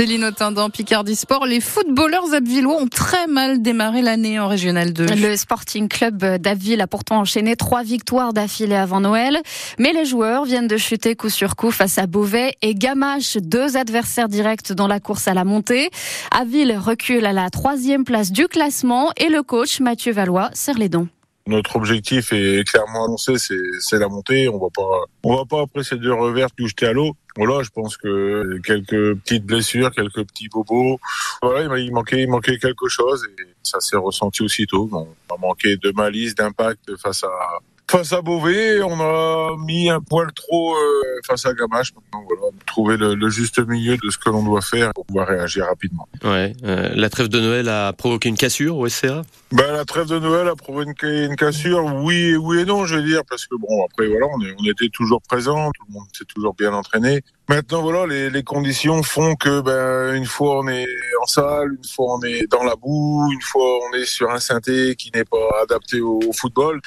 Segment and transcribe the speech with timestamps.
[0.00, 1.46] Céline Autin Picardie Sport.
[1.46, 5.06] Les footballeurs abvillois ont très mal démarré l'année en Régional 2.
[5.06, 9.38] Le Sporting Club d'Abbeville a pourtant enchaîné trois victoires d'affilée avant Noël.
[9.78, 13.76] Mais les joueurs viennent de chuter coup sur coup face à Beauvais et Gamache, deux
[13.76, 15.90] adversaires directs dans la course à la montée.
[16.30, 20.88] Abbeville recule à la troisième place du classement et le coach Mathieu Valois serre les
[20.88, 21.08] dents.
[21.46, 24.48] Notre objectif est clairement annoncé, c'est la montée.
[24.48, 27.16] On va pas, on va pas après ces deux revers tout jeter à l'eau.
[27.36, 31.00] Voilà, je pense que quelques petites blessures, quelques petits bobos.
[31.42, 34.88] Voilà, il manquait, il manquait quelque chose et ça s'est ressenti aussitôt.
[34.92, 40.00] On a manqué de malice, d'impact face à face à Beauvais, on a mis un
[40.00, 41.92] poil trop euh, face à Gamache.
[41.92, 45.28] Maintenant, voilà, trouver le, le, juste milieu de ce que l'on doit faire pour pouvoir
[45.28, 46.08] réagir rapidement.
[46.24, 50.06] Ouais, euh, la trêve de Noël a provoqué une cassure au SCA ben, La trêve
[50.06, 53.56] de Noël a provoqué une cassure, oui, oui et non, je veux dire, parce que
[53.56, 56.72] bon, après, voilà, on, est, on était toujours présent, tout le monde s'est toujours bien
[56.72, 57.22] entraîné.
[57.48, 60.86] Maintenant, voilà, les, les, conditions font que, ben, une fois on est
[61.20, 64.38] en salle, une fois on est dans la boue, une fois on est sur un
[64.38, 66.80] synthé qui n'est pas adapté au, au football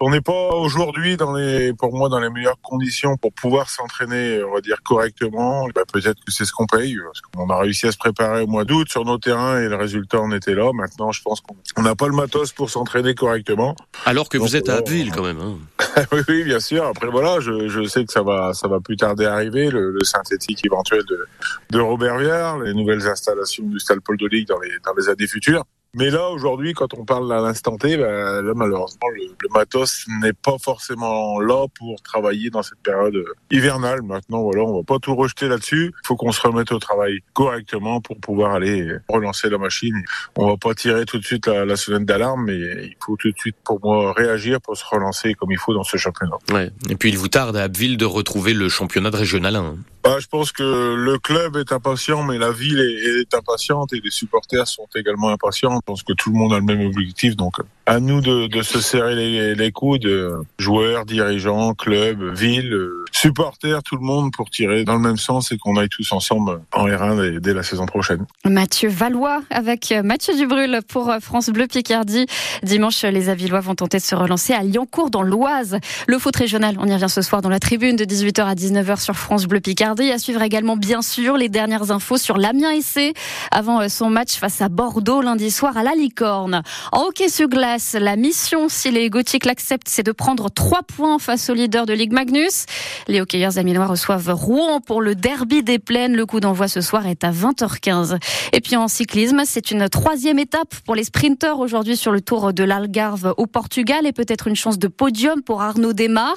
[0.00, 4.42] on n'est pas aujourd'hui dans les, pour moi, dans les meilleures conditions pour pouvoir s'entraîner,
[4.44, 5.66] on va dire correctement.
[5.74, 8.46] Bah, peut-être que c'est ce qu'on paye, parce qu'on a réussi à se préparer au
[8.46, 10.72] mois d'août sur nos terrains et le résultat en était là.
[10.72, 13.74] Maintenant, je pense qu'on n'a pas le matos pour s'entraîner correctement.
[14.04, 15.40] Alors que vous êtes à Abbeville quand même.
[15.40, 15.58] Hein.
[16.12, 16.84] oui, oui, bien sûr.
[16.84, 19.90] Après, voilà, je, je, sais que ça va, ça va plus tarder à arriver, le,
[19.90, 21.26] le synthétique éventuel de,
[21.70, 25.08] de Robert Viard, les nouvelles installations du Stade Paul de Ligue dans les, dans les
[25.08, 25.64] années futures.
[25.94, 30.34] Mais là, aujourd'hui, quand on parle à l'instant T, ben, là, malheureusement, le, matos n'est
[30.34, 34.02] pas forcément là pour travailler dans cette période hivernale.
[34.02, 35.94] Maintenant, voilà, on va pas tout rejeter là-dessus.
[36.04, 39.96] Il faut qu'on se remette au travail correctement pour pouvoir aller relancer la machine.
[40.36, 43.32] On va pas tirer tout de suite la, la sonnette d'alarme, mais il faut tout
[43.32, 46.36] de suite, pour moi, réagir pour se relancer comme il faut dans ce championnat.
[46.52, 46.70] Ouais.
[46.90, 49.76] Et puis, il vous tarde à Abbeville de retrouver le championnat de régional 1.
[50.08, 54.10] Bah, je pense que le club est impatient, mais la ville est, impatiente et les
[54.10, 55.74] supporters sont également impatients.
[55.74, 58.80] Je pense que tout le monde a le même objectif, donc à nous de, se
[58.80, 60.08] serrer les, les coudes,
[60.58, 62.74] joueurs, dirigeants, clubs, ville,
[63.18, 66.60] supporters, tout le monde pour tirer dans le même sens et qu'on aille tous ensemble
[66.72, 68.24] en R1 dès, la saison prochaine.
[68.44, 72.26] Mathieu Valois avec Mathieu Dubrul pour France Bleu Picardie.
[72.62, 75.78] Dimanche, les Avillois vont tenter de se relancer à Lyoncourt dans l'Oise.
[76.06, 79.02] Le foot régional, on y revient ce soir dans la tribune de 18h à 19h
[79.02, 80.12] sur France Bleu Picardie.
[80.12, 83.14] À suivre également, bien sûr, les dernières infos sur l'Amiens essai
[83.50, 86.62] avant son match face à Bordeaux lundi soir à la Licorne.
[86.92, 91.18] En hockey sur glace, la mission, si les Gothiques l'acceptent, c'est de prendre trois points
[91.18, 92.66] face au leader de Ligue Magnus.
[93.08, 96.14] Les hockeyeurs aminois reçoivent Rouen pour le derby des plaines.
[96.14, 98.18] Le coup d'envoi ce soir est à 20h15.
[98.52, 102.52] Et puis en cyclisme, c'est une troisième étape pour les sprinteurs aujourd'hui sur le tour
[102.52, 106.34] de l'Algarve au Portugal et peut-être une chance de podium pour Arnaud Desmar.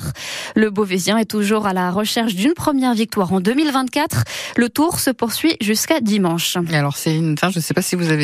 [0.56, 4.24] Le Beauvaisien est toujours à la recherche d'une première victoire en 2024.
[4.56, 6.58] Le tour se poursuit jusqu'à dimanche.
[6.72, 8.18] Alors c'est une fin, je ne sais pas si vous avez